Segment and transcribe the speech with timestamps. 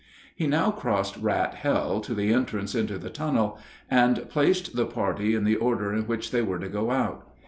[0.35, 5.35] He now crossed Rat Hell to the entrance into the tunnel, and placed the party
[5.35, 7.29] in the order in which they were to go out.